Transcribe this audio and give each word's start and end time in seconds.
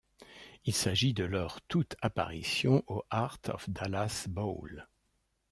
Il 0.65 0.73
s'agit 0.73 1.13
de 1.13 1.23
leur 1.25 1.61
toute 1.61 1.95
apparition 2.01 2.83
au 2.87 3.03
Heart 3.13 3.49
of 3.49 3.69
Dallas 3.69 4.25
Bowl. 4.27 4.87